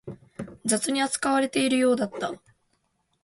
[0.65, 2.31] 雑に扱われているようだった